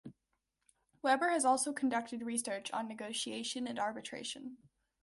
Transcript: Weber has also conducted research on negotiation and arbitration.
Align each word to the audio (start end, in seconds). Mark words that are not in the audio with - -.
Weber 1.03 1.29
has 1.29 1.45
also 1.45 1.71
conducted 1.73 2.23
research 2.23 2.71
on 2.71 2.87
negotiation 2.87 3.67
and 3.67 3.77
arbitration. 3.77 4.57